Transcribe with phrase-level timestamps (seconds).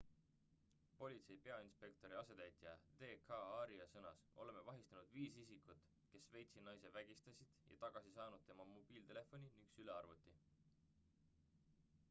[1.01, 7.53] politsei peainspektori asetäitja d k arya sõnas oleme vahistanud viis isikut kes šveitsi naise vägistasid
[7.73, 10.33] ja tagasi saanud tema mobiiltelefoni ning sülearvuti